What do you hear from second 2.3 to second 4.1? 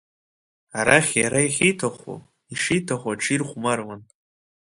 ишиҭаху аҽы ирхәмаруан.